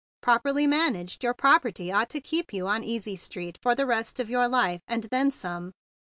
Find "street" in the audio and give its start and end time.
3.15-3.59